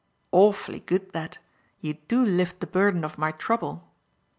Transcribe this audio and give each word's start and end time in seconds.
"Awfully 0.31 0.79
good 0.79 1.11
that 1.11 1.37
you 1.79 1.93
do 2.07 2.25
lift 2.25 2.59
the 2.59 2.65
burden 2.65 3.05
of 3.05 3.19
my 3.19 3.31
trouble!" 3.33 3.87